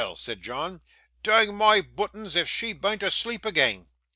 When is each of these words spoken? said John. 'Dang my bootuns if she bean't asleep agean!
said 0.15 0.41
John. 0.41 0.81
'Dang 1.21 1.55
my 1.55 1.79
bootuns 1.79 2.35
if 2.35 2.49
she 2.49 2.73
bean't 2.73 3.03
asleep 3.03 3.45
agean! 3.45 3.85